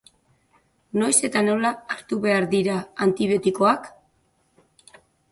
[1.01, 3.85] Noiz eta nola hartu behar dira antibiotikoak?